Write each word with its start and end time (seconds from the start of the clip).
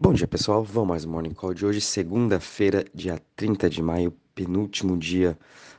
Bom 0.00 0.12
dia, 0.12 0.28
pessoal. 0.28 0.62
Vamos 0.62 0.88
mais 0.88 1.04
um 1.04 1.10
Morning 1.10 1.34
Call 1.34 1.52
de 1.52 1.66
hoje, 1.66 1.80
segunda-feira, 1.80 2.84
dia 2.94 3.20
30 3.34 3.68
de 3.68 3.82
maio, 3.82 4.14
penúltimo 4.32 4.96
dia 4.96 5.36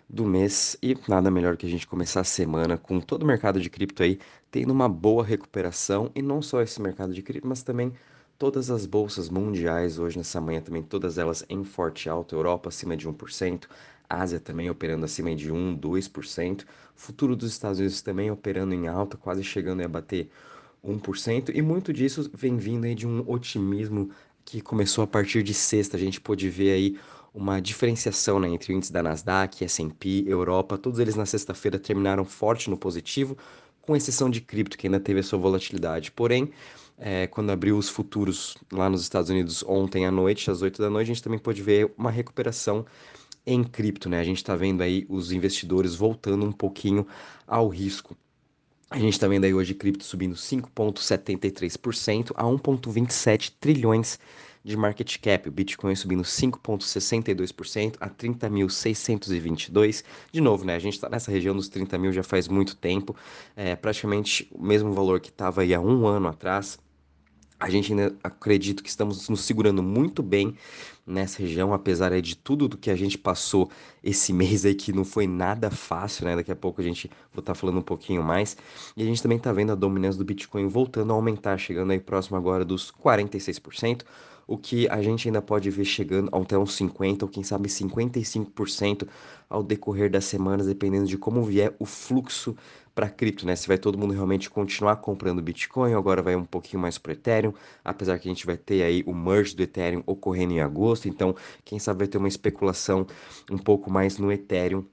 do 0.10 0.26
mês. 0.26 0.76
E 0.84 0.94
nada 1.08 1.32
melhor 1.32 1.56
que 1.56 1.66
a 1.66 1.70
gente 1.70 1.88
começar 1.88 2.20
a 2.20 2.26
semana 2.26 2.78
com 2.78 3.00
todo 3.00 3.24
o 3.24 3.26
mercado 3.26 3.62
de 3.62 3.70
cripto 3.70 4.04
aí 4.04 4.20
tendo 4.52 4.72
uma 4.72 4.90
boa 4.90 5.24
recuperação. 5.24 6.12
E 6.14 6.22
não 6.22 6.42
só 6.42 6.62
esse 6.62 6.82
mercado 6.82 7.14
de 7.14 7.22
cripto, 7.22 7.48
mas 7.48 7.64
também 7.64 7.94
todas 8.38 8.70
as 8.70 8.86
bolsas 8.86 9.30
mundiais. 9.30 9.98
Hoje 9.98 10.18
nessa 10.18 10.42
manhã 10.42 10.60
também 10.60 10.84
todas 10.84 11.18
elas 11.18 11.46
em 11.48 11.64
forte 11.64 12.10
alta, 12.10 12.36
Europa 12.36 12.68
acima 12.68 12.98
de 12.98 13.08
1%, 13.08 13.68
Ásia 14.10 14.38
também 14.42 14.70
operando 14.70 15.06
acima 15.06 15.34
de 15.34 15.50
1, 15.50 15.78
2%, 15.80 16.66
futuro 16.94 17.38
dos 17.38 17.52
Estados 17.54 17.80
Unidos 17.80 18.02
também 18.02 18.30
operando 18.30 18.76
em 18.76 18.90
alta, 18.90 19.16
quase 19.16 19.46
chegando 19.46 19.82
a 19.82 19.88
bater 19.88 20.30
1%, 20.86 21.52
e 21.54 21.62
muito 21.62 21.92
disso 21.92 22.30
vem 22.34 22.58
vindo 22.58 22.86
aí 22.86 22.96
de 22.96 23.08
um 23.08 23.24
otimismo 23.30 24.10
que 24.46 24.62
começou 24.62 25.04
a 25.04 25.08
partir 25.08 25.44
de 25.44 25.54
sexta. 25.54 25.98
A 25.98 26.00
gente 26.00 26.20
pôde 26.20 26.50
ver 26.50 26.72
aí 26.72 27.00
uma 27.34 27.62
diferenciação 27.62 28.40
né, 28.40 28.48
entre 28.50 28.74
o 28.74 28.76
índice 28.76 28.92
da 28.92 29.04
Nasdaq, 29.04 29.64
S&P, 29.64 30.24
Europa, 30.28 30.78
todos 30.78 31.00
eles 31.00 31.16
na 31.16 31.26
sexta-feira 31.26 31.78
terminaram 31.78 32.26
forte 32.26 32.70
no 32.70 32.78
positivo, 32.78 33.38
com 33.82 33.96
exceção 33.96 34.30
de 34.30 34.42
cripto, 34.42 34.78
que 34.78 34.88
ainda 34.88 35.00
teve 35.00 35.20
a 35.20 35.24
sua 35.24 35.38
volatilidade. 35.40 36.12
Porém, 36.12 36.52
é, 36.98 37.28
quando 37.28 37.50
abriu 37.50 37.78
os 37.78 37.88
futuros 37.88 38.58
lá 38.72 38.90
nos 38.90 39.02
Estados 39.02 39.30
Unidos 39.30 39.64
ontem 39.68 40.06
à 40.06 40.12
noite, 40.12 40.52
às 40.52 40.62
8 40.62 40.82
da 40.82 40.90
noite, 40.90 41.12
a 41.12 41.14
gente 41.14 41.24
também 41.24 41.40
pôde 41.40 41.62
ver 41.62 41.94
uma 41.98 42.12
recuperação 42.12 42.86
em 43.46 43.64
cripto, 43.64 44.10
né? 44.10 44.20
A 44.20 44.24
gente 44.24 44.38
está 44.38 44.56
vendo 44.56 44.82
aí 44.82 45.06
os 45.10 45.32
investidores 45.32 45.96
voltando 45.96 46.46
um 46.46 46.52
pouquinho 46.52 47.08
ao 47.48 47.68
risco. 47.68 48.16
A 48.92 48.98
gente 48.98 49.14
está 49.14 49.28
vendo 49.28 49.46
aí 49.46 49.54
hoje 49.54 49.76
cripto 49.76 50.04
subindo 50.04 50.34
5,73% 50.34 52.32
a 52.36 52.44
1,27 52.44 53.54
trilhões 53.60 54.18
de 54.64 54.76
market 54.76 55.20
cap. 55.20 55.48
O 55.48 55.52
Bitcoin 55.52 55.94
subindo 55.94 56.24
5,62% 56.24 57.98
a 58.00 58.10
30.622. 58.10 60.04
De 60.32 60.42
novo, 60.42 60.66
né? 60.66 60.74
A 60.74 60.80
gente 60.80 60.96
está 60.96 61.08
nessa 61.08 61.30
região 61.30 61.56
dos 61.56 61.70
30 61.70 62.00
mil 62.00 62.12
já 62.12 62.24
faz 62.24 62.48
muito 62.48 62.76
tempo. 62.76 63.16
É 63.56 63.76
praticamente 63.76 64.50
o 64.52 64.64
mesmo 64.64 64.92
valor 64.92 65.20
que 65.20 65.30
estava 65.30 65.62
aí 65.62 65.72
há 65.72 65.80
um 65.80 66.08
ano 66.08 66.28
atrás. 66.28 66.80
A 67.60 67.70
gente 67.70 67.92
ainda 67.92 68.16
acredito 68.24 68.82
que 68.82 68.90
estamos 68.90 69.30
nos 69.30 69.42
segurando 69.42 69.84
muito 69.84 70.24
bem 70.24 70.56
nessa 71.10 71.42
região, 71.42 71.74
apesar 71.74 72.20
de 72.22 72.38
tudo 72.38 72.68
do 72.68 72.78
que 72.78 72.90
a 72.90 72.96
gente 72.96 73.18
passou 73.18 73.70
esse 74.04 74.32
mês 74.34 74.66
aí, 74.66 74.76
que 74.76 74.94
não 74.94 75.04
foi 75.04 75.28
nada 75.28 75.70
fácil, 75.72 76.26
né? 76.26 76.36
Daqui 76.36 76.52
a 76.52 76.56
pouco 76.56 76.80
a 76.80 76.84
gente 76.84 77.10
vou 77.34 77.42
estar 77.42 77.54
tá 77.54 77.56
falando 77.56 77.80
um 77.80 77.84
pouquinho 77.84 78.24
mais. 78.24 78.56
E 78.96 79.02
a 79.02 79.06
gente 79.06 79.22
também 79.22 79.38
está 79.38 79.52
vendo 79.52 79.72
a 79.72 79.76
dominância 79.76 80.18
do 80.18 80.26
Bitcoin 80.26 80.68
voltando 80.68 81.12
a 81.12 81.16
aumentar, 81.16 81.58
chegando 81.58 81.92
aí 81.92 82.00
próximo 82.00 82.38
agora 82.38 82.64
dos 82.64 82.92
46%, 82.92 84.04
o 84.50 84.58
que 84.58 84.90
a 84.90 85.00
gente 85.00 85.28
ainda 85.28 85.44
pode 85.44 85.70
ver 85.70 85.86
chegando 85.86 86.36
até 86.36 86.58
uns 86.58 86.76
50% 86.76 87.22
ou 87.22 87.28
quem 87.28 87.44
sabe 87.44 87.70
55% 87.70 89.08
ao 89.48 89.62
decorrer 89.62 90.10
das 90.10 90.26
semanas, 90.26 90.66
dependendo 90.66 91.06
de 91.06 91.20
como 91.20 91.44
vier 91.44 91.76
o 91.78 91.86
fluxo 91.86 92.56
para 92.96 93.08
cripto, 93.08 93.46
né? 93.46 93.56
Se 93.56 93.68
vai 93.68 93.78
todo 93.78 93.98
mundo 93.98 94.12
realmente 94.12 94.50
continuar 94.50 94.98
comprando 94.98 95.42
Bitcoin, 95.42 95.94
agora 95.94 96.22
vai 96.22 96.36
um 96.36 96.44
pouquinho 96.44 96.82
mais 96.82 96.98
para 96.98 97.14
Ethereum, 97.14 97.54
apesar 97.86 98.18
que 98.18 98.28
a 98.28 98.32
gente 98.32 98.46
vai 98.46 98.58
ter 98.58 98.84
aí 98.84 99.04
o 99.06 99.14
merge 99.14 99.56
do 99.56 99.62
Ethereum 99.64 100.04
ocorrendo 100.06 100.54
em 100.54 100.60
agosto, 100.60 100.99
então 101.08 101.36
quem 101.64 101.80
sabe 101.80 102.00
vai 102.00 102.08
ter 102.08 102.18
uma 102.18 102.28
especulação 102.28 103.06
um 103.52 103.58
pouco 103.58 103.90
mais 103.90 104.18
no 104.18 104.32
Ethereum 104.32 104.86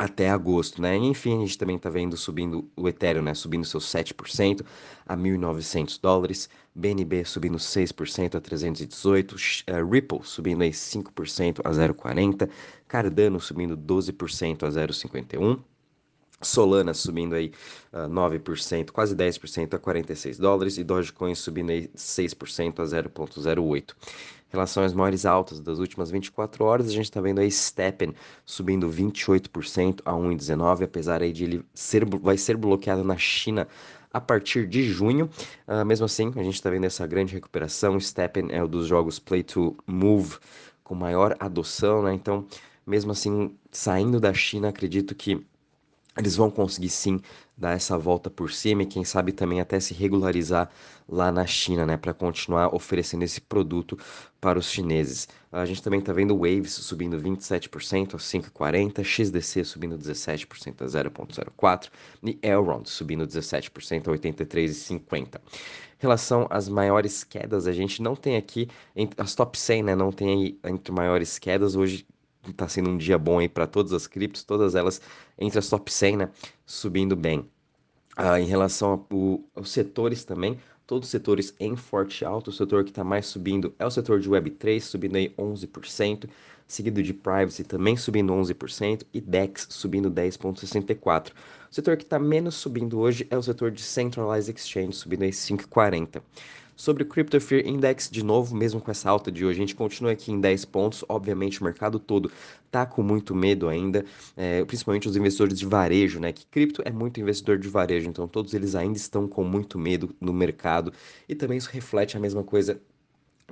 até 0.00 0.30
agosto, 0.30 0.80
né? 0.80 0.96
Enfim, 0.96 1.36
a 1.36 1.40
gente 1.40 1.58
também 1.58 1.78
tá 1.78 1.90
vendo 1.90 2.16
subindo 2.16 2.66
o 2.74 2.88
Ethereum, 2.88 3.22
né? 3.22 3.34
Subindo 3.34 3.66
seus 3.66 3.84
7% 3.84 4.64
a 5.06 5.14
1.900 5.14 6.00
dólares, 6.00 6.48
BNB 6.74 7.22
subindo 7.26 7.58
6% 7.58 8.34
a 8.34 8.40
318, 8.40 9.34
uh, 9.34 9.90
Ripple 9.90 10.20
subindo 10.22 10.62
aí 10.62 10.70
5% 10.70 11.60
a 11.62 11.70
0,40, 11.70 12.48
Cardano 12.88 13.38
subindo 13.38 13.76
12% 13.76 14.62
a 14.62 14.70
0,51, 14.70 15.60
Solana 16.42 16.94
subindo 16.94 17.34
aí 17.34 17.52
uh, 17.92 17.98
ah, 17.98 18.08
9%, 18.08 18.92
quase 18.92 19.14
10% 19.14 19.74
a 19.74 19.78
46 19.78 20.38
dólares 20.38 20.78
e 20.78 20.84
Dogecoin 20.84 21.34
subindo 21.34 21.68
aí 21.68 21.88
6% 21.88 22.80
a 22.80 22.84
0.08. 22.84 23.94
Relação 24.50 24.82
às 24.82 24.92
maiores 24.92 25.24
altas 25.24 25.60
das 25.60 25.78
últimas 25.78 26.10
24 26.10 26.64
horas, 26.64 26.88
a 26.88 26.92
gente 26.92 27.04
está 27.04 27.20
vendo 27.20 27.40
aí 27.40 27.50
Steppen 27.50 28.12
subindo 28.44 28.90
28% 28.90 30.00
a 30.04 30.12
1,19, 30.12 30.84
apesar 30.84 31.22
aí 31.22 31.32
de 31.32 31.44
ele 31.44 31.64
ser, 31.72 32.04
vai 32.04 32.36
ser 32.36 32.56
bloqueado 32.56 33.04
na 33.04 33.16
China 33.16 33.68
a 34.12 34.20
partir 34.20 34.66
de 34.66 34.82
junho. 34.82 35.30
Uh, 35.66 35.84
mesmo 35.84 36.04
assim, 36.04 36.32
a 36.36 36.42
gente 36.42 36.54
está 36.54 36.68
vendo 36.68 36.84
essa 36.84 37.06
grande 37.06 37.34
recuperação. 37.34 37.98
Steppen 37.98 38.48
é 38.50 38.62
um 38.62 38.68
dos 38.68 38.86
jogos 38.86 39.18
Play 39.18 39.42
to 39.42 39.76
Move 39.86 40.36
com 40.82 40.94
maior 40.94 41.36
adoção, 41.38 42.02
né? 42.02 42.12
Então, 42.12 42.44
mesmo 42.84 43.12
assim, 43.12 43.56
saindo 43.70 44.18
da 44.18 44.34
China, 44.34 44.68
acredito 44.68 45.14
que 45.14 45.46
eles 46.16 46.36
vão 46.36 46.50
conseguir 46.50 46.88
sim 46.88 47.20
dar 47.56 47.72
essa 47.72 47.96
volta 47.96 48.30
por 48.30 48.50
cima 48.50 48.82
e 48.82 48.86
quem 48.86 49.04
sabe 49.04 49.32
também 49.32 49.60
até 49.60 49.78
se 49.78 49.94
regularizar 49.94 50.70
lá 51.08 51.30
na 51.30 51.46
China, 51.46 51.84
né, 51.84 51.96
para 51.96 52.14
continuar 52.14 52.74
oferecendo 52.74 53.22
esse 53.22 53.40
produto 53.40 53.98
para 54.40 54.58
os 54.58 54.70
chineses. 54.70 55.28
A 55.52 55.64
gente 55.66 55.82
também 55.82 56.00
está 56.00 56.12
vendo 56.12 56.36
Waves 56.36 56.72
subindo 56.72 57.20
27% 57.20 58.14
a 58.14 58.18
5,40, 58.18 59.04
XDC 59.04 59.64
subindo 59.64 59.98
17% 59.98 60.82
a 60.82 60.86
0,04 60.86 61.90
e 62.24 62.38
Elrond 62.42 62.88
subindo 62.88 63.26
17% 63.26 64.08
a 64.08 64.12
83,50. 64.12 65.36
Em 65.36 65.40
relação 65.98 66.46
às 66.48 66.68
maiores 66.68 67.22
quedas, 67.22 67.66
a 67.66 67.72
gente 67.72 68.00
não 68.02 68.16
tem 68.16 68.36
aqui 68.36 68.68
as 69.18 69.34
top 69.34 69.58
100, 69.58 69.82
né, 69.82 69.94
não 69.94 70.10
tem 70.10 70.28
aí 70.30 70.58
entre 70.64 70.92
maiores 70.92 71.38
quedas 71.38 71.76
hoje 71.76 72.06
tá 72.56 72.68
sendo 72.68 72.90
um 72.90 72.96
dia 72.96 73.18
bom 73.18 73.38
aí 73.38 73.48
para 73.48 73.66
todas 73.66 73.92
as 73.92 74.06
criptos, 74.06 74.42
todas 74.44 74.74
elas 74.74 75.00
entre 75.38 75.58
as 75.58 75.68
top 75.68 75.92
100, 75.92 76.16
né, 76.16 76.30
subindo 76.66 77.16
bem. 77.16 77.48
Ah, 78.16 78.40
em 78.40 78.46
relação 78.46 79.06
aos 79.54 79.70
setores 79.70 80.24
também, 80.24 80.58
todos 80.86 81.06
os 81.06 81.10
setores 81.10 81.54
em 81.60 81.76
forte 81.76 82.24
alto, 82.24 82.48
o 82.48 82.52
setor 82.52 82.84
que 82.84 82.90
está 82.90 83.04
mais 83.04 83.26
subindo 83.26 83.72
é 83.78 83.86
o 83.86 83.90
setor 83.90 84.20
de 84.20 84.28
Web3, 84.28 84.80
subindo 84.80 85.16
aí 85.16 85.32
11%, 85.38 86.28
seguido 86.66 87.02
de 87.02 87.12
Privacy 87.12 87.64
também 87.64 87.96
subindo 87.96 88.32
11% 88.32 89.04
e 89.12 89.20
DEX 89.20 89.66
subindo 89.70 90.10
10,64%. 90.10 91.30
O 91.70 91.74
setor 91.74 91.96
que 91.96 92.04
está 92.04 92.18
menos 92.18 92.56
subindo 92.56 92.98
hoje 92.98 93.26
é 93.30 93.36
o 93.36 93.42
setor 93.42 93.70
de 93.70 93.82
Centralized 93.82 94.54
Exchange, 94.56 94.92
subindo 94.94 95.22
aí 95.22 95.30
5,40%. 95.30 96.22
Sobre 96.80 97.02
o 97.02 97.06
Crypto 97.06 97.38
Fear 97.38 97.66
Index, 97.66 98.08
de 98.10 98.24
novo, 98.24 98.56
mesmo 98.56 98.80
com 98.80 98.90
essa 98.90 99.10
alta 99.10 99.30
de 99.30 99.44
hoje, 99.44 99.58
a 99.58 99.60
gente 99.60 99.74
continua 99.74 100.12
aqui 100.12 100.32
em 100.32 100.40
10 100.40 100.64
pontos. 100.64 101.04
Obviamente, 101.10 101.60
o 101.60 101.64
mercado 101.64 101.98
todo 101.98 102.32
tá 102.70 102.86
com 102.86 103.02
muito 103.02 103.34
medo 103.34 103.68
ainda, 103.68 104.02
é, 104.34 104.64
principalmente 104.64 105.06
os 105.06 105.14
investidores 105.14 105.58
de 105.58 105.66
varejo, 105.66 106.18
né? 106.18 106.32
Que 106.32 106.46
cripto 106.46 106.80
é 106.82 106.90
muito 106.90 107.20
investidor 107.20 107.58
de 107.58 107.68
varejo, 107.68 108.08
então 108.08 108.26
todos 108.26 108.54
eles 108.54 108.74
ainda 108.74 108.96
estão 108.96 109.28
com 109.28 109.44
muito 109.44 109.78
medo 109.78 110.16
no 110.18 110.32
mercado. 110.32 110.90
E 111.28 111.34
também 111.34 111.58
isso 111.58 111.68
reflete 111.70 112.16
a 112.16 112.20
mesma 112.20 112.42
coisa 112.42 112.80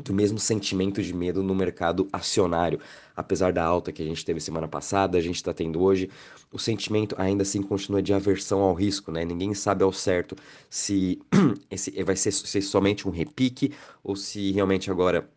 do 0.02 0.14
mesmo 0.14 0.38
sentimento 0.38 1.02
de 1.02 1.14
medo 1.14 1.42
no 1.42 1.54
mercado 1.54 2.08
acionário. 2.12 2.80
Apesar 3.16 3.52
da 3.52 3.64
alta 3.64 3.92
que 3.92 4.02
a 4.02 4.04
gente 4.04 4.24
teve 4.24 4.40
semana 4.40 4.68
passada, 4.68 5.18
a 5.18 5.20
gente 5.20 5.36
está 5.36 5.52
tendo 5.52 5.80
hoje, 5.82 6.08
o 6.52 6.58
sentimento 6.58 7.14
ainda 7.18 7.42
assim 7.42 7.62
continua 7.62 8.02
de 8.02 8.12
aversão 8.12 8.60
ao 8.60 8.74
risco, 8.74 9.10
né? 9.10 9.24
Ninguém 9.24 9.54
sabe 9.54 9.82
ao 9.82 9.92
certo 9.92 10.36
se 10.70 11.20
esse 11.70 11.90
vai 12.02 12.16
ser, 12.16 12.32
ser 12.32 12.62
somente 12.62 13.08
um 13.08 13.10
repique 13.10 13.72
ou 14.02 14.14
se 14.14 14.52
realmente 14.52 14.90
agora 14.90 15.28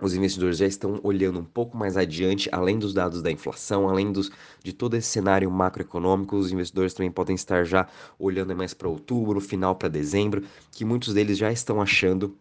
os 0.00 0.14
investidores 0.14 0.56
já 0.56 0.66
estão 0.66 0.98
olhando 1.02 1.38
um 1.38 1.44
pouco 1.44 1.76
mais 1.76 1.96
adiante, 1.96 2.48
além 2.52 2.78
dos 2.78 2.94
dados 2.94 3.20
da 3.20 3.30
inflação, 3.30 3.88
além 3.88 4.10
dos, 4.10 4.30
de 4.62 4.72
todo 4.72 4.94
esse 4.94 5.08
cenário 5.08 5.50
macroeconômico, 5.50 6.36
os 6.36 6.50
investidores 6.50 6.94
também 6.94 7.10
podem 7.10 7.34
estar 7.34 7.64
já 7.64 7.86
olhando 8.18 8.56
mais 8.56 8.72
para 8.72 8.88
outubro, 8.88 9.40
final 9.40 9.74
para 9.76 9.88
dezembro, 9.88 10.42
que 10.72 10.84
muitos 10.84 11.12
deles 11.12 11.36
já 11.36 11.52
estão 11.52 11.82
achando 11.82 12.34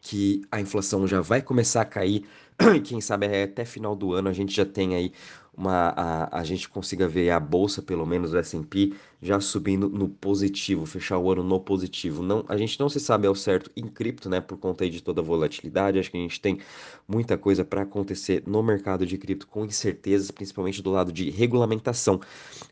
que 0.00 0.42
a 0.50 0.60
inflação 0.60 1.06
já 1.06 1.20
vai 1.20 1.42
começar 1.42 1.82
a 1.82 1.84
cair 1.84 2.24
quem 2.84 3.00
sabe 3.00 3.26
até 3.42 3.64
final 3.64 3.94
do 3.94 4.12
ano 4.12 4.28
a 4.28 4.32
gente 4.32 4.54
já 4.54 4.64
tem 4.64 4.94
aí 4.94 5.12
uma 5.56 5.92
a, 5.96 6.40
a 6.40 6.44
gente 6.44 6.68
consiga 6.68 7.08
ver 7.08 7.30
a 7.30 7.40
bolsa 7.40 7.82
pelo 7.82 8.06
menos 8.06 8.32
o 8.32 8.38
S&P 8.38 8.94
já 9.20 9.40
subindo 9.40 9.88
no 9.88 10.08
positivo, 10.08 10.86
fechar 10.86 11.18
o 11.18 11.32
ano 11.32 11.42
no 11.42 11.58
positivo. 11.58 12.22
Não, 12.22 12.44
a 12.48 12.56
gente 12.56 12.78
não 12.78 12.88
se 12.88 13.00
sabe 13.00 13.26
ao 13.26 13.34
certo 13.34 13.68
em 13.76 13.88
cripto, 13.88 14.28
né, 14.28 14.40
por 14.40 14.56
conta 14.56 14.84
aí 14.84 14.90
de 14.90 15.02
toda 15.02 15.20
a 15.20 15.24
volatilidade. 15.24 15.98
Acho 15.98 16.10
que 16.12 16.16
a 16.16 16.20
gente 16.20 16.40
tem 16.40 16.60
muita 17.06 17.36
coisa 17.36 17.64
para 17.64 17.82
acontecer 17.82 18.44
no 18.46 18.62
mercado 18.62 19.04
de 19.04 19.18
cripto 19.18 19.48
com 19.48 19.64
incertezas, 19.64 20.30
principalmente 20.30 20.80
do 20.80 20.90
lado 20.90 21.12
de 21.12 21.30
regulamentação. 21.30 22.20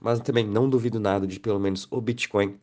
Mas 0.01 0.21
também 0.21 0.47
não 0.47 0.71
duvido 0.71 1.01
nada 1.01 1.27
de 1.27 1.41
pelo 1.41 1.59
menos 1.59 1.89
o 1.91 2.01
Bitcoin 2.01 2.57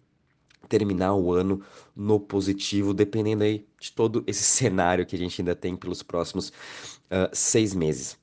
terminar 0.68 1.13
o 1.15 1.31
ano 1.31 1.62
no 1.95 2.19
positivo, 2.19 2.94
dependendo 2.94 3.44
aí 3.44 3.65
de 3.80 3.92
todo 3.92 4.24
esse 4.27 4.44
cenário 4.44 5.06
que 5.06 5.15
a 5.15 5.19
gente 5.19 5.42
ainda 5.42 5.56
tem 5.56 5.75
pelos 5.75 6.04
próximos 6.04 6.50
uh, 6.50 7.30
seis 7.31 7.74
meses. 7.74 8.18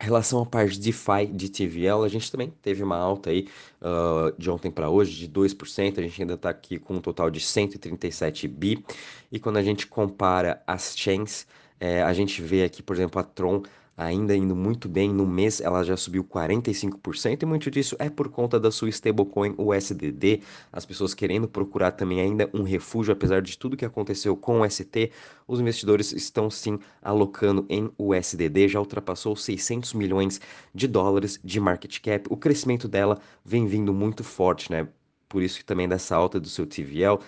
Em 0.00 0.04
relação 0.04 0.42
à 0.42 0.46
parte 0.46 0.74
de 0.74 0.80
DeFi 0.80 1.26
de 1.32 1.48
TVL, 1.48 2.04
a 2.04 2.08
gente 2.08 2.30
também 2.30 2.52
teve 2.60 2.82
uma 2.82 2.96
alta 2.96 3.30
aí 3.30 3.48
uh, 3.80 4.36
de 4.36 4.50
ontem 4.50 4.70
para 4.70 4.90
hoje 4.90 5.16
de 5.16 5.28
2%, 5.28 5.98
a 5.98 6.02
gente 6.02 6.20
ainda 6.20 6.34
está 6.34 6.50
aqui 6.50 6.78
com 6.78 6.94
um 6.94 7.00
total 7.00 7.30
de 7.30 7.40
137 7.40 8.48
bi, 8.48 8.84
e 9.30 9.38
quando 9.38 9.56
a 9.56 9.62
gente 9.62 9.86
compara 9.86 10.62
as 10.66 10.96
chains, 10.96 11.46
é, 11.78 12.02
a 12.02 12.12
gente 12.12 12.42
vê 12.42 12.64
aqui, 12.64 12.82
por 12.82 12.96
exemplo, 12.96 13.20
a 13.20 13.24
Tron 13.24 13.62
ainda 13.96 14.34
indo 14.36 14.54
muito 14.54 14.88
bem. 14.88 15.12
No 15.12 15.26
mês 15.26 15.60
ela 15.60 15.82
já 15.82 15.96
subiu 15.96 16.24
45% 16.24 17.42
e 17.42 17.46
muito 17.46 17.70
disso 17.70 17.96
é 17.98 18.10
por 18.10 18.28
conta 18.28 18.58
da 18.58 18.70
sua 18.70 18.88
stablecoin 18.88 19.54
USDD. 19.56 20.42
As 20.72 20.84
pessoas 20.84 21.14
querendo 21.14 21.48
procurar 21.48 21.92
também 21.92 22.20
ainda 22.20 22.48
um 22.52 22.62
refúgio, 22.62 23.12
apesar 23.12 23.42
de 23.42 23.56
tudo 23.58 23.76
que 23.76 23.84
aconteceu 23.84 24.36
com 24.36 24.60
o 24.60 24.70
ST, 24.70 25.10
os 25.46 25.60
investidores 25.60 26.12
estão 26.12 26.50
sim 26.50 26.78
alocando 27.02 27.66
em 27.68 27.90
USDD, 27.98 28.68
já 28.68 28.80
ultrapassou 28.80 29.36
600 29.36 29.94
milhões 29.94 30.40
de 30.74 30.88
dólares 30.88 31.38
de 31.42 31.60
market 31.60 32.00
cap. 32.00 32.26
O 32.30 32.36
crescimento 32.36 32.88
dela 32.88 33.18
vem 33.44 33.66
vindo 33.66 33.92
muito 33.92 34.24
forte, 34.24 34.70
né? 34.70 34.88
Por 35.28 35.42
isso 35.42 35.64
também 35.64 35.88
dessa 35.88 36.16
alta 36.16 36.38
do 36.40 36.48
seu 36.48 36.66
TVL. 36.66 37.18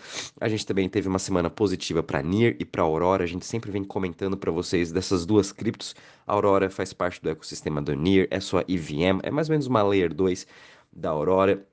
A 0.40 0.48
gente 0.48 0.66
também 0.66 0.88
teve 0.88 1.08
uma 1.08 1.18
semana 1.18 1.50
positiva 1.50 2.02
para 2.02 2.22
NIR 2.22 2.56
e 2.58 2.64
para 2.64 2.82
Aurora. 2.82 3.24
A 3.24 3.26
gente 3.26 3.46
sempre 3.46 3.70
vem 3.70 3.84
comentando 3.84 4.36
para 4.36 4.50
vocês 4.50 4.92
dessas 4.92 5.26
duas 5.26 5.52
criptos. 5.52 5.94
A 6.26 6.32
Aurora 6.32 6.70
faz 6.70 6.92
parte 6.92 7.22
do 7.22 7.30
ecossistema 7.30 7.80
do 7.82 7.94
NIR, 7.94 8.28
é 8.30 8.40
sua 8.40 8.64
EVM, 8.68 9.20
é 9.22 9.30
mais 9.30 9.48
ou 9.48 9.52
menos 9.52 9.66
uma 9.66 9.82
Layer 9.82 10.12
2 10.12 10.46
da 10.92 11.10
Aurora 11.10 11.66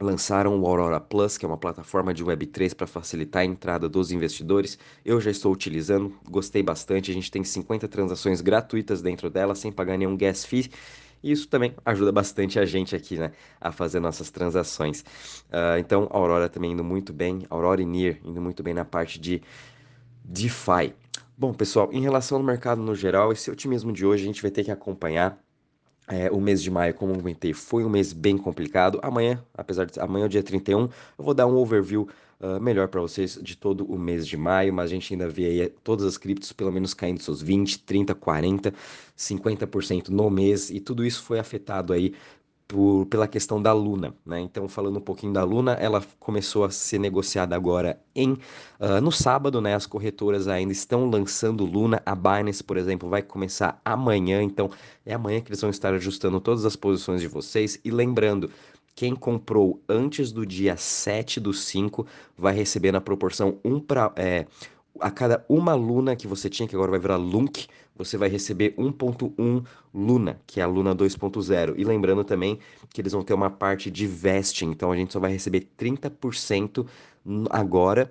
lançaram 0.00 0.60
o 0.60 0.66
Aurora 0.66 1.00
Plus, 1.00 1.38
que 1.38 1.44
é 1.44 1.48
uma 1.48 1.56
plataforma 1.56 2.12
de 2.12 2.24
Web3 2.24 2.74
para 2.74 2.86
facilitar 2.86 3.42
a 3.42 3.44
entrada 3.44 3.88
dos 3.88 4.10
investidores. 4.10 4.78
Eu 5.04 5.20
já 5.20 5.30
estou 5.30 5.52
utilizando, 5.52 6.14
gostei 6.28 6.62
bastante. 6.62 7.10
A 7.10 7.14
gente 7.14 7.30
tem 7.30 7.42
50 7.42 7.88
transações 7.88 8.40
gratuitas 8.40 9.00
dentro 9.00 9.30
dela, 9.30 9.54
sem 9.54 9.72
pagar 9.72 9.96
nenhum 9.96 10.16
gas 10.16 10.44
fee. 10.44 10.70
E 11.26 11.32
isso 11.32 11.48
também 11.48 11.74
ajuda 11.84 12.12
bastante 12.12 12.56
a 12.56 12.64
gente 12.64 12.94
aqui, 12.94 13.16
né, 13.16 13.32
a 13.60 13.72
fazer 13.72 13.98
nossas 13.98 14.30
transações. 14.30 15.00
Uh, 15.00 15.76
então, 15.80 16.06
Aurora 16.12 16.48
também 16.48 16.70
indo 16.70 16.84
muito 16.84 17.12
bem, 17.12 17.44
Aurora 17.50 17.82
e 17.82 17.84
NIR 17.84 18.20
indo 18.24 18.40
muito 18.40 18.62
bem 18.62 18.72
na 18.72 18.84
parte 18.84 19.18
de 19.18 19.42
DeFi. 20.24 20.94
Bom, 21.36 21.52
pessoal, 21.52 21.90
em 21.92 22.00
relação 22.00 22.38
ao 22.38 22.44
mercado 22.44 22.80
no 22.80 22.94
geral, 22.94 23.32
esse 23.32 23.50
otimismo 23.50 23.92
de 23.92 24.06
hoje 24.06 24.22
a 24.22 24.26
gente 24.26 24.40
vai 24.40 24.52
ter 24.52 24.62
que 24.62 24.70
acompanhar 24.70 25.36
é, 26.06 26.30
o 26.30 26.40
mês 26.40 26.62
de 26.62 26.70
maio, 26.70 26.94
como 26.94 27.12
eu 27.12 27.16
comentei, 27.16 27.52
foi 27.52 27.84
um 27.84 27.88
mês 27.88 28.12
bem 28.12 28.38
complicado. 28.38 29.00
Amanhã, 29.02 29.42
apesar 29.52 29.84
de 29.84 29.98
amanhã 29.98 30.22
é 30.22 30.26
o 30.26 30.28
dia 30.28 30.44
31, 30.44 30.82
eu 30.82 30.90
vou 31.18 31.34
dar 31.34 31.48
um 31.48 31.56
overview 31.56 32.08
uh, 32.40 32.60
melhor 32.60 32.88
para 32.88 33.00
vocês 33.00 33.38
de 33.42 33.56
todo 33.56 33.84
o 33.84 33.98
mês 33.98 34.26
de 34.26 34.36
maio, 34.36 34.72
mas 34.72 34.86
a 34.86 34.94
gente 34.94 35.12
ainda 35.14 35.28
vê 35.28 35.46
aí 35.46 35.68
todas 35.82 36.04
as 36.04 36.18
criptos 36.18 36.52
pelo 36.52 36.72
menos 36.72 36.94
caindo 36.94 37.22
seus 37.22 37.42
20, 37.42 37.80
30, 37.80 38.14
40, 38.14 38.74
50% 39.16 40.08
no 40.08 40.30
mês, 40.30 40.70
e 40.70 40.80
tudo 40.80 41.04
isso 41.04 41.22
foi 41.22 41.38
afetado 41.38 41.92
aí 41.92 42.14
por, 42.68 43.06
pela 43.06 43.28
questão 43.28 43.62
da 43.62 43.72
Luna, 43.72 44.14
né? 44.24 44.40
Então, 44.40 44.68
falando 44.68 44.98
um 44.98 45.00
pouquinho 45.00 45.32
da 45.32 45.44
Luna, 45.44 45.74
ela 45.74 46.02
começou 46.18 46.64
a 46.64 46.70
ser 46.70 46.98
negociada 46.98 47.54
agora 47.54 48.00
em 48.14 48.32
uh, 48.32 49.00
no 49.00 49.12
sábado, 49.12 49.60
né? 49.60 49.74
As 49.74 49.86
corretoras 49.86 50.48
ainda 50.48 50.72
estão 50.72 51.08
lançando 51.08 51.64
Luna. 51.64 52.02
A 52.04 52.14
Binance, 52.14 52.64
por 52.64 52.76
exemplo, 52.76 53.08
vai 53.08 53.22
começar 53.22 53.80
amanhã, 53.84 54.42
então 54.42 54.70
é 55.04 55.14
amanhã 55.14 55.40
que 55.40 55.48
eles 55.48 55.60
vão 55.60 55.70
estar 55.70 55.94
ajustando 55.94 56.40
todas 56.40 56.64
as 56.64 56.74
posições 56.74 57.20
de 57.20 57.28
vocês. 57.28 57.78
E 57.84 57.90
lembrando, 57.90 58.50
quem 58.96 59.14
comprou 59.14 59.82
antes 59.86 60.32
do 60.32 60.46
dia 60.46 60.74
7 60.76 61.38
do 61.38 61.52
5 61.52 62.06
vai 62.36 62.54
receber 62.54 62.90
na 62.90 63.00
proporção 63.00 63.58
1 63.62 63.78
para. 63.78 64.10
É, 64.16 64.46
a 64.98 65.10
cada 65.10 65.44
uma 65.46 65.74
Luna 65.74 66.16
que 66.16 66.26
você 66.26 66.48
tinha, 66.48 66.66
que 66.66 66.74
agora 66.74 66.90
vai 66.90 66.98
virar 66.98 67.16
Lunk, 67.16 67.66
você 67.94 68.16
vai 68.16 68.30
receber 68.30 68.74
1.1 68.76 69.62
Luna, 69.92 70.40
que 70.46 70.58
é 70.58 70.62
a 70.62 70.66
Luna 70.66 70.96
2.0. 70.96 71.74
E 71.76 71.84
lembrando 71.84 72.24
também 72.24 72.58
que 72.88 73.02
eles 73.02 73.12
vão 73.12 73.22
ter 73.22 73.34
uma 73.34 73.50
parte 73.50 73.90
de 73.90 74.06
vesting, 74.06 74.70
então 74.70 74.90
a 74.90 74.96
gente 74.96 75.12
só 75.12 75.20
vai 75.20 75.30
receber 75.30 75.68
30% 75.78 76.86
agora. 77.50 78.10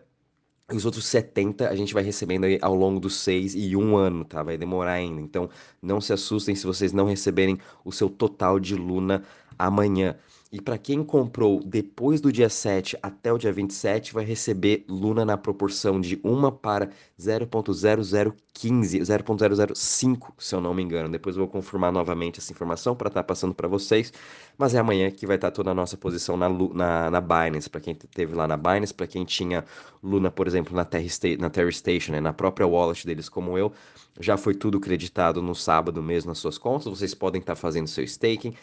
E 0.71 0.75
os 0.75 0.85
outros 0.85 1.05
70 1.05 1.69
a 1.69 1.75
gente 1.75 1.93
vai 1.93 2.03
recebendo 2.03 2.43
aí 2.45 2.59
ao 2.61 2.75
longo 2.75 2.99
dos 2.99 3.15
6 3.17 3.55
e 3.55 3.75
1 3.75 3.95
ano, 3.95 4.23
tá? 4.23 4.43
Vai 4.43 4.55
demorar 4.55 4.93
ainda. 4.93 5.21
Então 5.21 5.49
não 5.81 5.99
se 5.99 6.13
assustem 6.13 6.55
se 6.55 6.65
vocês 6.67 6.93
não 6.93 7.05
receberem 7.05 7.57
o 7.83 7.91
seu 7.91 8.09
total 8.09 8.59
de 8.59 8.75
Luna 8.75 9.23
amanhã. 9.57 10.15
E 10.55 10.61
para 10.61 10.77
quem 10.77 11.03
comprou 11.03 11.59
depois 11.59 12.21
do 12.21 12.31
dia 12.31 12.47
7 12.47 12.97
até 13.03 13.33
o 13.33 13.37
dia 13.37 13.51
27, 13.51 14.13
vai 14.13 14.23
receber 14.23 14.85
Luna 14.87 15.25
na 15.25 15.37
proporção 15.37 15.99
de 15.99 16.17
1 16.23 16.49
para 16.49 16.91
0.0015, 17.19 19.01
0.005, 19.01 20.33
se 20.37 20.55
eu 20.55 20.61
não 20.61 20.73
me 20.73 20.81
engano. 20.81 21.09
Depois 21.09 21.35
eu 21.35 21.41
vou 21.41 21.51
confirmar 21.51 21.91
novamente 21.91 22.39
essa 22.39 22.53
informação 22.53 22.95
para 22.95 23.09
estar 23.09 23.21
tá 23.21 23.27
passando 23.27 23.53
para 23.53 23.67
vocês. 23.67 24.13
Mas 24.57 24.73
é 24.73 24.79
amanhã 24.79 25.11
que 25.11 25.27
vai 25.27 25.35
estar 25.35 25.51
tá 25.51 25.55
toda 25.55 25.71
a 25.71 25.73
nossa 25.73 25.97
posição 25.97 26.37
na, 26.37 26.47
na, 26.47 27.11
na 27.11 27.19
Binance, 27.19 27.69
para 27.69 27.81
quem 27.81 27.93
teve 27.93 28.33
lá 28.33 28.47
na 28.47 28.55
Binance, 28.55 28.93
para 28.93 29.07
quem 29.07 29.25
tinha 29.25 29.65
Luna, 30.01 30.31
por 30.31 30.47
exemplo, 30.47 30.73
na 30.73 30.85
Terra, 30.85 31.05
na 31.37 31.49
Terra 31.49 31.69
Station, 31.69 32.13
né, 32.13 32.21
na 32.21 32.31
própria 32.31 32.65
wallet 32.65 33.05
deles, 33.05 33.27
como 33.27 33.57
eu. 33.57 33.73
Já 34.21 34.37
foi 34.37 34.55
tudo 34.55 34.79
creditado 34.79 35.41
no 35.41 35.53
sábado 35.53 36.01
mesmo 36.01 36.29
nas 36.29 36.37
suas 36.37 36.57
contas. 36.57 36.85
Vocês 36.85 37.13
podem 37.13 37.41
estar 37.41 37.55
tá 37.55 37.59
fazendo 37.59 37.87
seu 37.87 38.05
staking 38.05 38.55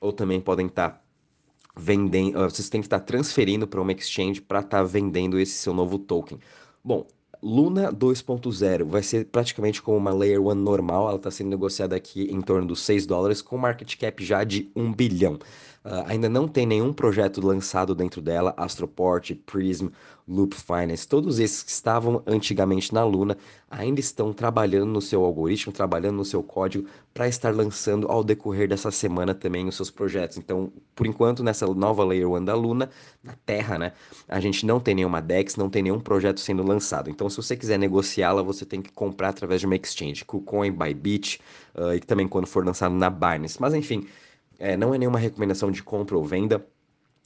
ou 0.00 0.12
também 0.12 0.40
podem 0.40 0.66
estar 0.66 0.90
tá 0.90 1.05
vendendo, 1.76 2.38
vocês 2.38 2.68
têm 2.68 2.80
que 2.80 2.86
estar 2.86 3.00
transferindo 3.00 3.66
para 3.66 3.80
uma 3.80 3.92
exchange 3.92 4.40
para 4.40 4.60
estar 4.60 4.78
tá 4.78 4.82
vendendo 4.82 5.38
esse 5.38 5.52
seu 5.52 5.74
novo 5.74 5.98
token. 5.98 6.38
Bom, 6.82 7.06
Luna 7.42 7.92
2.0 7.92 8.84
vai 8.84 9.02
ser 9.02 9.26
praticamente 9.26 9.82
como 9.82 9.96
uma 9.96 10.12
Layer 10.12 10.40
1 10.40 10.54
normal, 10.54 11.08
ela 11.08 11.16
está 11.16 11.30
sendo 11.30 11.50
negociada 11.50 11.94
aqui 11.94 12.22
em 12.30 12.40
torno 12.40 12.66
dos 12.66 12.80
6 12.80 13.06
dólares, 13.06 13.42
com 13.42 13.58
market 13.58 13.96
cap 13.96 14.24
já 14.24 14.42
de 14.42 14.70
1 14.74 14.92
bilhão. 14.92 15.38
Uh, 15.86 16.02
ainda 16.08 16.28
não 16.28 16.48
tem 16.48 16.66
nenhum 16.66 16.92
projeto 16.92 17.40
lançado 17.40 17.94
dentro 17.94 18.20
dela, 18.20 18.52
Astroport, 18.56 19.30
Prism, 19.46 19.86
Loop 20.26 20.56
Finance, 20.56 21.06
todos 21.06 21.38
esses 21.38 21.62
que 21.62 21.70
estavam 21.70 22.20
antigamente 22.26 22.92
na 22.92 23.04
Luna 23.04 23.38
ainda 23.70 24.00
estão 24.00 24.32
trabalhando 24.32 24.90
no 24.90 25.00
seu 25.00 25.24
algoritmo, 25.24 25.72
trabalhando 25.72 26.16
no 26.16 26.24
seu 26.24 26.42
código 26.42 26.88
para 27.14 27.28
estar 27.28 27.54
lançando 27.54 28.08
ao 28.08 28.24
decorrer 28.24 28.68
dessa 28.68 28.90
semana 28.90 29.32
também 29.32 29.68
os 29.68 29.76
seus 29.76 29.88
projetos. 29.88 30.36
Então, 30.36 30.72
por 30.92 31.06
enquanto, 31.06 31.44
nessa 31.44 31.64
nova 31.72 32.04
Layer 32.04 32.28
1 32.28 32.44
da 32.44 32.56
Luna, 32.56 32.90
na 33.22 33.34
Terra, 33.46 33.78
né, 33.78 33.92
a 34.26 34.40
gente 34.40 34.66
não 34.66 34.80
tem 34.80 34.96
nenhuma 34.96 35.22
DEX, 35.22 35.54
não 35.54 35.70
tem 35.70 35.84
nenhum 35.84 36.00
projeto 36.00 36.40
sendo 36.40 36.64
lançado. 36.64 37.08
Então, 37.08 37.30
se 37.30 37.36
você 37.36 37.56
quiser 37.56 37.78
negociá-la, 37.78 38.42
você 38.42 38.66
tem 38.66 38.82
que 38.82 38.90
comprar 38.90 39.28
através 39.28 39.60
de 39.60 39.66
uma 39.66 39.76
exchange, 39.76 40.24
KuCoin, 40.24 40.72
Bybit, 40.72 41.40
uh, 41.76 41.94
e 41.94 42.00
também 42.00 42.26
quando 42.26 42.48
for 42.48 42.66
lançado 42.66 42.96
na 42.96 43.08
Binance. 43.08 43.60
Mas 43.60 43.72
enfim, 43.72 44.08
é, 44.58 44.76
não 44.76 44.94
é 44.94 44.98
nenhuma 44.98 45.18
recomendação 45.18 45.70
de 45.70 45.82
compra 45.82 46.16
ou 46.16 46.24
venda. 46.24 46.66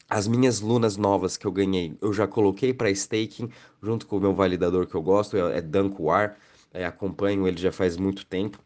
As 0.08 0.26
minhas 0.26 0.60
lunas 0.60 0.96
novas 0.96 1.36
que 1.36 1.46
eu 1.46 1.52
ganhei, 1.52 1.96
eu 2.00 2.12
já 2.12 2.26
coloquei 2.26 2.74
para 2.74 2.90
staking 2.90 3.48
junto 3.82 4.06
com 4.06 4.16
o 4.16 4.20
meu 4.20 4.34
validador 4.34 4.86
que 4.86 4.94
eu 4.94 5.02
gosto, 5.02 5.36
é, 5.36 5.58
é 5.58 5.60
Dankwar. 5.60 6.36
É, 6.72 6.84
acompanho 6.84 7.46
ele 7.48 7.56
já 7.56 7.72
faz 7.72 7.96
muito 7.96 8.24
tempo. 8.26 8.58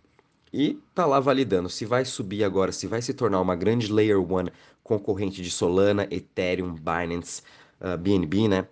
E 0.52 0.78
tá 0.94 1.04
lá 1.04 1.18
validando 1.18 1.68
se 1.68 1.84
vai 1.84 2.04
subir 2.04 2.44
agora, 2.44 2.70
se 2.70 2.86
vai 2.86 3.02
se 3.02 3.12
tornar 3.12 3.40
uma 3.40 3.56
grande 3.56 3.92
Layer 3.92 4.20
1 4.20 4.46
concorrente 4.84 5.42
de 5.42 5.50
Solana, 5.50 6.06
Ethereum, 6.10 6.74
Binance, 6.74 7.42
uh, 7.80 7.88
ah, 7.88 7.96
BNB, 7.96 8.46
né? 8.48 8.68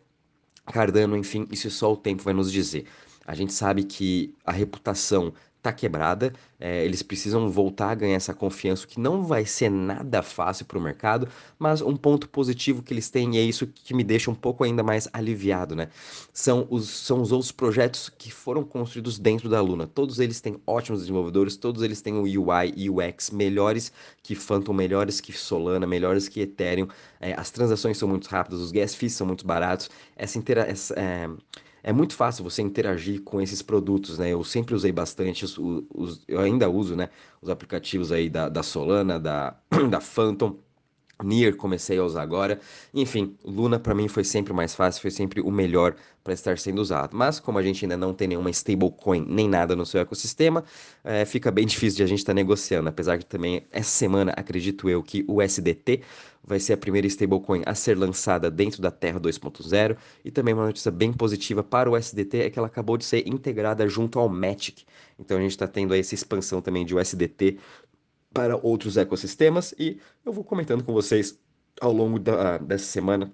Cardano, 0.66 1.16
enfim, 1.16 1.44
isso 1.50 1.68
só 1.70 1.92
o 1.92 1.96
tempo 1.96 2.22
vai 2.22 2.34
nos 2.34 2.52
dizer. 2.52 2.86
A 3.26 3.34
gente 3.34 3.52
sabe 3.52 3.82
que 3.82 4.32
a 4.44 4.52
reputação 4.52 5.32
tá 5.62 5.72
quebrada, 5.72 6.32
é, 6.58 6.84
eles 6.84 7.02
precisam 7.02 7.48
voltar 7.48 7.90
a 7.90 7.94
ganhar 7.94 8.16
essa 8.16 8.34
confiança, 8.34 8.86
que 8.86 8.98
não 8.98 9.22
vai 9.22 9.46
ser 9.46 9.70
nada 9.70 10.20
fácil 10.22 10.66
para 10.66 10.76
o 10.76 10.80
mercado, 10.80 11.28
mas 11.56 11.80
um 11.80 11.96
ponto 11.96 12.28
positivo 12.28 12.82
que 12.82 12.92
eles 12.92 13.08
têm, 13.08 13.36
e 13.36 13.38
é 13.38 13.42
isso 13.42 13.68
que 13.68 13.94
me 13.94 14.02
deixa 14.02 14.30
um 14.30 14.34
pouco 14.34 14.64
ainda 14.64 14.82
mais 14.82 15.08
aliviado, 15.12 15.76
né? 15.76 15.88
São 16.32 16.66
os, 16.68 16.88
são 16.88 17.22
os 17.22 17.30
outros 17.30 17.52
projetos 17.52 18.08
que 18.08 18.32
foram 18.32 18.64
construídos 18.64 19.18
dentro 19.18 19.48
da 19.48 19.60
Luna. 19.60 19.86
Todos 19.86 20.18
eles 20.18 20.40
têm 20.40 20.60
ótimos 20.66 21.02
desenvolvedores, 21.02 21.56
todos 21.56 21.82
eles 21.82 22.02
têm 22.02 22.14
o 22.14 22.22
UI 22.22 22.72
e 22.76 22.90
UX 22.90 23.30
melhores 23.30 23.92
que 24.22 24.34
Phantom, 24.34 24.72
melhores 24.72 25.20
que 25.20 25.32
Solana, 25.32 25.86
melhores 25.86 26.28
que 26.28 26.40
Ethereum. 26.40 26.88
É, 27.20 27.34
as 27.34 27.50
transações 27.50 27.98
são 27.98 28.08
muito 28.08 28.26
rápidas, 28.26 28.60
os 28.60 28.72
gas 28.72 28.94
fees 28.94 29.12
são 29.12 29.26
muito 29.26 29.46
baratos. 29.46 29.88
Essa 30.16 30.38
inteira. 30.38 30.62
Essa, 30.62 30.94
é, 30.94 31.28
é 31.82 31.92
muito 31.92 32.14
fácil 32.14 32.44
você 32.44 32.62
interagir 32.62 33.22
com 33.22 33.40
esses 33.40 33.60
produtos, 33.62 34.18
né? 34.18 34.30
Eu 34.30 34.44
sempre 34.44 34.74
usei 34.74 34.92
bastante, 34.92 35.44
os, 35.44 35.58
os, 35.58 36.24
eu 36.28 36.40
ainda 36.40 36.68
uso, 36.70 36.94
né? 36.96 37.08
Os 37.40 37.50
aplicativos 37.50 38.12
aí 38.12 38.28
da, 38.30 38.48
da 38.48 38.62
Solana, 38.62 39.18
da, 39.18 39.56
da 39.90 40.00
Phantom. 40.00 40.58
Nier 41.24 41.56
comecei 41.56 41.98
a 41.98 42.04
usar 42.04 42.22
agora. 42.22 42.60
Enfim, 42.94 43.36
Luna 43.44 43.78
para 43.78 43.94
mim 43.94 44.08
foi 44.08 44.24
sempre 44.24 44.52
mais 44.52 44.74
fácil, 44.74 45.02
foi 45.02 45.10
sempre 45.10 45.40
o 45.40 45.50
melhor 45.50 45.94
para 46.22 46.32
estar 46.32 46.58
sendo 46.58 46.80
usado. 46.80 47.16
Mas 47.16 47.40
como 47.40 47.58
a 47.58 47.62
gente 47.62 47.84
ainda 47.84 47.96
não 47.96 48.14
tem 48.14 48.28
nenhuma 48.28 48.50
stablecoin 48.50 49.24
nem 49.28 49.48
nada 49.48 49.74
no 49.74 49.84
seu 49.84 50.00
ecossistema, 50.00 50.64
é, 51.04 51.24
fica 51.24 51.50
bem 51.50 51.66
difícil 51.66 51.98
de 51.98 52.02
a 52.02 52.06
gente 52.06 52.18
estar 52.18 52.32
tá 52.32 52.34
negociando. 52.34 52.88
Apesar 52.88 53.18
que 53.18 53.26
também 53.26 53.64
essa 53.70 53.90
semana 53.90 54.32
acredito 54.36 54.88
eu 54.88 55.02
que 55.02 55.24
o 55.28 55.42
SDT 55.42 56.02
vai 56.44 56.58
ser 56.58 56.72
a 56.72 56.76
primeira 56.76 57.06
stablecoin 57.06 57.62
a 57.64 57.74
ser 57.74 57.96
lançada 57.96 58.50
dentro 58.50 58.82
da 58.82 58.90
Terra 58.90 59.20
2.0 59.20 59.96
e 60.24 60.30
também 60.30 60.54
uma 60.54 60.66
notícia 60.66 60.90
bem 60.90 61.12
positiva 61.12 61.62
para 61.62 61.88
o 61.88 61.96
SDT 61.96 62.38
é 62.38 62.50
que 62.50 62.58
ela 62.58 62.66
acabou 62.66 62.96
de 62.96 63.04
ser 63.04 63.26
integrada 63.28 63.86
junto 63.88 64.18
ao 64.18 64.28
Matic. 64.28 64.82
Então 65.18 65.38
a 65.38 65.40
gente 65.40 65.52
está 65.52 65.68
tendo 65.68 65.94
aí 65.94 66.00
essa 66.00 66.14
expansão 66.14 66.60
também 66.60 66.84
de 66.84 66.94
USDT 66.94 67.58
para 68.32 68.56
outros 68.56 68.96
ecossistemas 68.96 69.74
e 69.78 69.98
eu 70.24 70.32
vou 70.32 70.44
comentando 70.44 70.82
com 70.82 70.92
vocês 70.92 71.38
ao 71.80 71.92
longo 71.92 72.18
da, 72.18 72.58
dessa 72.58 72.84
semana 72.84 73.32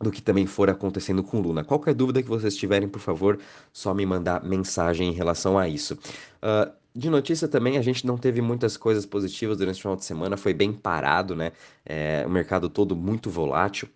do 0.00 0.10
que 0.10 0.22
também 0.22 0.46
for 0.46 0.70
acontecendo 0.70 1.22
com 1.22 1.40
Luna. 1.40 1.64
Qualquer 1.64 1.94
dúvida 1.94 2.22
que 2.22 2.28
vocês 2.28 2.56
tiverem, 2.56 2.88
por 2.88 3.00
favor, 3.00 3.38
só 3.72 3.92
me 3.92 4.06
mandar 4.06 4.44
mensagem 4.44 5.08
em 5.08 5.12
relação 5.12 5.58
a 5.58 5.68
isso. 5.68 5.94
Uh, 5.94 6.72
de 6.94 7.10
notícia 7.10 7.48
também, 7.48 7.78
a 7.78 7.82
gente 7.82 8.06
não 8.06 8.16
teve 8.16 8.40
muitas 8.40 8.76
coisas 8.76 9.04
positivas 9.04 9.58
durante 9.58 9.78
o 9.78 9.82
final 9.82 9.96
de 9.96 10.04
semana, 10.04 10.36
foi 10.36 10.54
bem 10.54 10.72
parado, 10.72 11.34
né? 11.34 11.52
É, 11.84 12.24
o 12.26 12.30
mercado 12.30 12.68
todo 12.68 12.96
muito 12.96 13.30
volátil. 13.30 13.88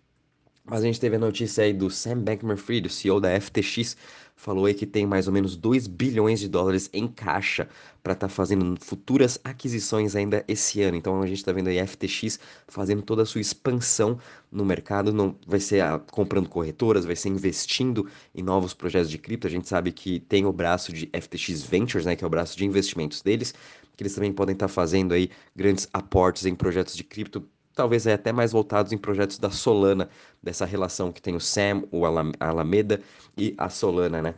Mas 0.65 0.81
a 0.81 0.85
gente 0.85 0.99
teve 0.99 1.17
a 1.17 1.19
notícia 1.19 1.65
aí 1.65 1.73
do 1.73 1.89
Sam 1.89 2.19
Bankman-Fried, 2.19 2.87
o 2.87 2.89
CEO 2.89 3.19
da 3.19 3.29
FTX, 3.39 3.97
falou 4.33 4.65
aí 4.65 4.73
que 4.73 4.85
tem 4.85 5.05
mais 5.05 5.27
ou 5.27 5.33
menos 5.33 5.57
2 5.57 5.87
bilhões 5.87 6.39
de 6.39 6.47
dólares 6.47 6.89
em 6.93 7.05
caixa 7.05 7.67
para 8.01 8.13
estar 8.13 8.27
tá 8.27 8.33
fazendo 8.33 8.75
futuras 8.79 9.37
aquisições 9.43 10.15
ainda 10.15 10.43
esse 10.47 10.81
ano. 10.81 10.95
Então 10.95 11.21
a 11.21 11.27
gente 11.27 11.39
está 11.39 11.51
vendo 11.51 11.67
aí 11.67 11.79
a 11.79 11.85
FTX 11.85 12.39
fazendo 12.67 13.01
toda 13.01 13.23
a 13.23 13.25
sua 13.25 13.41
expansão 13.41 14.17
no 14.49 14.63
mercado, 14.63 15.11
não 15.11 15.35
vai 15.45 15.59
ser 15.59 15.81
a, 15.81 15.99
comprando 15.99 16.47
corretoras, 16.47 17.03
vai 17.03 17.15
ser 17.17 17.27
investindo 17.27 18.09
em 18.33 18.41
novos 18.41 18.73
projetos 18.73 19.09
de 19.09 19.17
cripto. 19.17 19.47
A 19.47 19.49
gente 19.49 19.67
sabe 19.67 19.91
que 19.91 20.21
tem 20.21 20.45
o 20.45 20.53
braço 20.53 20.93
de 20.93 21.09
FTX 21.13 21.63
Ventures, 21.63 22.05
né, 22.05 22.15
que 22.15 22.23
é 22.23 22.27
o 22.27 22.29
braço 22.29 22.57
de 22.57 22.65
investimentos 22.65 23.21
deles, 23.21 23.53
que 23.97 24.03
eles 24.03 24.15
também 24.15 24.31
podem 24.31 24.53
estar 24.53 24.67
tá 24.67 24.73
fazendo 24.73 25.13
aí 25.13 25.29
grandes 25.53 25.89
aportes 25.91 26.45
em 26.45 26.55
projetos 26.55 26.95
de 26.95 27.03
cripto 27.03 27.45
talvez 27.73 28.07
até 28.07 28.31
mais 28.31 28.51
voltados 28.51 28.91
em 28.91 28.97
projetos 28.97 29.37
da 29.37 29.49
Solana, 29.49 30.09
dessa 30.41 30.65
relação 30.65 31.11
que 31.11 31.21
tem 31.21 31.35
o 31.35 31.39
Sam, 31.39 31.83
o 31.91 32.03
Alameda 32.39 33.01
e 33.37 33.53
a 33.57 33.69
Solana, 33.69 34.21
né? 34.21 34.35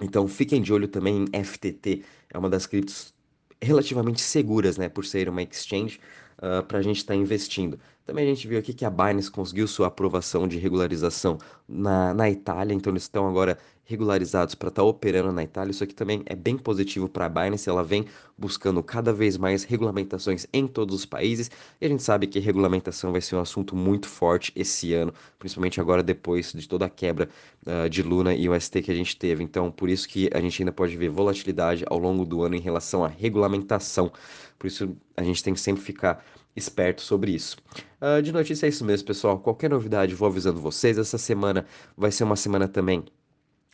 Então 0.00 0.28
fiquem 0.28 0.60
de 0.60 0.72
olho 0.72 0.88
também 0.88 1.24
em 1.32 1.44
FTT, 1.44 2.04
é 2.32 2.38
uma 2.38 2.50
das 2.50 2.66
criptos 2.66 3.14
relativamente 3.62 4.20
seguras, 4.20 4.76
né, 4.76 4.88
por 4.88 5.04
ser 5.04 5.28
uma 5.28 5.42
exchange, 5.42 5.98
uh, 6.42 6.58
ah, 6.58 6.62
para 6.62 6.78
a 6.78 6.82
gente 6.82 6.98
estar 6.98 7.14
tá 7.14 7.18
investindo. 7.18 7.78
Também 8.06 8.24
a 8.24 8.28
gente 8.28 8.46
viu 8.46 8.56
aqui 8.56 8.72
que 8.72 8.84
a 8.84 8.90
Binance 8.90 9.28
conseguiu 9.28 9.66
sua 9.66 9.88
aprovação 9.88 10.46
de 10.46 10.58
regularização 10.58 11.38
na, 11.68 12.14
na 12.14 12.30
Itália, 12.30 12.72
então 12.72 12.92
eles 12.92 13.02
estão 13.02 13.28
agora 13.28 13.58
regularizados 13.84 14.54
para 14.54 14.68
estar 14.68 14.82
tá 14.82 14.86
operando 14.86 15.32
na 15.32 15.42
Itália. 15.42 15.72
Isso 15.72 15.82
aqui 15.82 15.94
também 15.94 16.22
é 16.26 16.36
bem 16.36 16.56
positivo 16.56 17.08
para 17.08 17.26
a 17.26 17.28
Binance, 17.28 17.68
ela 17.68 17.82
vem 17.82 18.04
buscando 18.38 18.80
cada 18.80 19.12
vez 19.12 19.36
mais 19.36 19.64
regulamentações 19.64 20.46
em 20.52 20.68
todos 20.68 20.94
os 20.94 21.04
países, 21.04 21.50
e 21.80 21.86
a 21.86 21.88
gente 21.88 22.02
sabe 22.02 22.28
que 22.28 22.38
regulamentação 22.38 23.10
vai 23.10 23.20
ser 23.20 23.34
um 23.34 23.40
assunto 23.40 23.74
muito 23.74 24.06
forte 24.06 24.52
esse 24.54 24.94
ano, 24.94 25.12
principalmente 25.36 25.80
agora 25.80 26.00
depois 26.00 26.52
de 26.52 26.68
toda 26.68 26.86
a 26.86 26.88
quebra 26.88 27.28
uh, 27.66 27.88
de 27.90 28.04
Luna 28.04 28.36
e 28.36 28.48
UST 28.48 28.82
que 28.82 28.90
a 28.92 28.94
gente 28.94 29.16
teve. 29.16 29.42
Então, 29.42 29.68
por 29.72 29.88
isso 29.88 30.08
que 30.08 30.30
a 30.32 30.40
gente 30.40 30.62
ainda 30.62 30.72
pode 30.72 30.96
ver 30.96 31.08
volatilidade 31.08 31.84
ao 31.88 31.98
longo 31.98 32.24
do 32.24 32.42
ano 32.42 32.54
em 32.54 32.60
relação 32.60 33.04
à 33.04 33.08
regulamentação. 33.08 34.12
Por 34.58 34.68
isso 34.68 34.96
a 35.16 35.24
gente 35.24 35.42
tem 35.42 35.54
que 35.54 35.60
sempre 35.60 35.82
ficar 35.82 36.24
esperto 36.56 37.02
sobre 37.02 37.32
isso. 37.32 37.56
Uh, 38.00 38.20
de 38.22 38.32
notícia 38.32 38.66
é 38.66 38.68
isso 38.68 38.84
mesmo, 38.84 39.06
pessoal. 39.06 39.38
Qualquer 39.38 39.70
novidade, 39.70 40.14
vou 40.14 40.28
avisando 40.28 40.60
vocês. 40.60 40.98
Essa 40.98 41.18
semana 41.18 41.66
vai 41.96 42.10
ser 42.10 42.24
uma 42.24 42.36
semana 42.36 42.66
também 42.66 43.04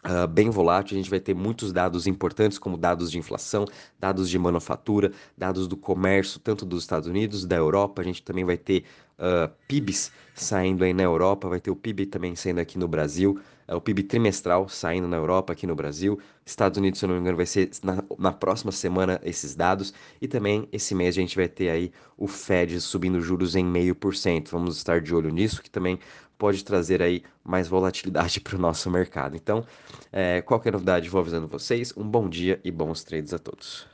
Uh, 0.05 0.27
bem 0.27 0.51
volátil, 0.51 0.97
a 0.97 1.01
gente 1.01 1.09
vai 1.09 1.21
ter 1.21 1.33
muitos 1.33 1.73
dados 1.73 2.09
importantes, 2.09 2.59
como 2.59 2.77
dados 2.77 3.09
de 3.09 3.19
inflação, 3.19 3.67
dados 4.01 4.29
de 4.29 4.37
manufatura, 4.37 5.13
dados 5.39 5.69
do 5.69 5.77
comércio, 5.77 6.41
tanto 6.41 6.67
dos 6.67 6.83
Estados 6.83 7.07
Unidos, 7.07 7.47
da 7.47 7.55
Europa. 7.55 8.03
A 8.03 8.05
gente 8.05 8.21
também 8.21 8.45
vai 8.45 8.57
ter 8.57 8.85
uh, 9.19 9.51
PIBs 9.69 10.13
saindo 10.35 10.85
aí 10.85 10.93
na 10.93 11.03
Europa, 11.03 11.49
vai 11.49 11.61
ter 11.61 11.71
o 11.71 11.77
PIB 11.77 12.07
também 12.07 12.35
saindo 12.35 12.61
aqui 12.61 12.79
no 12.79 12.89
Brasil, 12.89 13.39
uh, 13.69 13.77
o 13.77 13.81
PIB 13.81 14.03
trimestral 14.05 14.69
saindo 14.69 15.09
na 15.09 15.17
Europa, 15.17 15.53
aqui 15.53 15.67
no 15.67 15.75
Brasil. 15.75 16.19
Estados 16.45 16.79
Unidos, 16.79 16.99
se 16.99 17.05
eu 17.05 17.09
não 17.09 17.15
me 17.15 17.21
engano, 17.21 17.37
vai 17.37 17.47
ser 17.47 17.71
na, 17.83 18.03
na 18.19 18.33
próxima 18.33 18.73
semana 18.73 19.21
esses 19.23 19.55
dados. 19.55 19.95
E 20.21 20.27
também 20.27 20.69
esse 20.73 20.95
mês 20.95 21.17
a 21.17 21.21
gente 21.21 21.37
vai 21.37 21.49
ter 21.49 21.71
aí 21.71 21.93
o 22.17 22.27
Fed 22.27 22.81
subindo 22.81 23.21
juros 23.21 23.55
em 23.55 23.65
meio 23.65 23.95
por 23.95 24.15
cento. 24.15 24.51
Vamos 24.51 24.77
estar 24.77 25.01
de 25.01 25.15
olho 25.15 25.31
nisso, 25.31 25.63
que 25.63 25.71
também 25.71 25.99
pode 26.43 26.65
trazer 26.65 27.01
aí 27.01 27.23
mais 27.45 27.69
volatilidade 27.69 28.41
para 28.43 28.57
o 28.57 28.59
nosso 28.59 28.91
mercado. 28.91 29.37
Então, 29.37 29.65
é, 30.11 30.43
qualquer 30.43 30.73
novidade, 30.73 31.09
vou 31.09 31.21
avisando 31.21 31.47
vocês. 31.47 31.93
Um 31.97 32.03
bom 32.03 32.29
dia 32.29 32.61
e 32.65 32.71
bons 32.73 33.05
trades 33.05 33.33
a 33.33 33.39
todos. 33.39 33.87